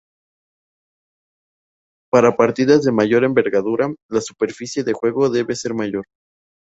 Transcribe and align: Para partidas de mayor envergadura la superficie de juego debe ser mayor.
Para 2.11 2.35
partidas 2.35 2.81
de 2.83 2.91
mayor 2.91 3.23
envergadura 3.23 3.93
la 4.09 4.21
superficie 4.21 4.83
de 4.83 4.93
juego 4.93 5.29
debe 5.29 5.55
ser 5.55 5.75
mayor. 5.75 6.07